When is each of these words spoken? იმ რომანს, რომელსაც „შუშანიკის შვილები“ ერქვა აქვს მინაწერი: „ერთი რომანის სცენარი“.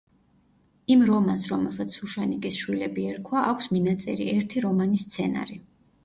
იმ 0.93 1.01
რომანს, 1.09 1.43
რომელსაც 1.49 1.97
„შუშანიკის 1.97 2.57
შვილები“ 2.61 3.03
ერქვა 3.09 3.43
აქვს 3.49 3.67
მინაწერი: 3.75 4.25
„ერთი 4.39 4.65
რომანის 4.65 5.05
სცენარი“. 5.09 5.59